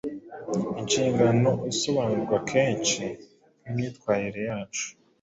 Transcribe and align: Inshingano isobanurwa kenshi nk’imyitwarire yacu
Inshingano 0.79 1.51
isobanurwa 1.71 2.37
kenshi 2.49 3.03
nk’imyitwarire 3.61 4.41
yacu 4.49 4.85